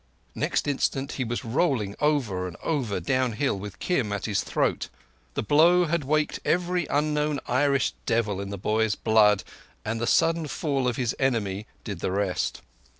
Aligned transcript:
Next 0.33 0.67
instant 0.67 1.11
he 1.11 1.23
was 1.23 1.45
rolling 1.45 1.95
over 1.99 2.47
and 2.47 2.57
over 2.63 2.99
downhill 2.99 3.59
with 3.59 3.77
Kim 3.77 4.11
at 4.11 4.25
his 4.25 4.41
throat. 4.43 4.89
The 5.35 5.43
blow 5.43 5.85
had 5.85 6.05
waked 6.05 6.39
every 6.43 6.87
unknown 6.87 7.39
Irish 7.47 7.93
devil 8.07 8.41
in 8.41 8.49
the 8.49 8.57
boy's 8.57 8.95
blood, 8.95 9.43
and 9.85 10.01
the 10.01 10.07
sudden 10.07 10.47
fall 10.47 10.87
of 10.87 10.95
his 10.97 11.15
enemy 11.19 11.67
did 11.83 11.99
the 11.99 12.09
rest. 12.11 12.63